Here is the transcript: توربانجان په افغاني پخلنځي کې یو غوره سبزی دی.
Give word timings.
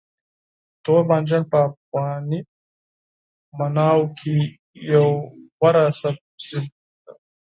توربانجان 0.83 1.43
په 1.51 1.59
افغاني 1.69 2.39
پخلنځي 3.57 4.01
کې 4.19 4.37
یو 4.93 5.07
غوره 5.57 5.85
سبزی 5.99 6.57
دی. 6.61 6.63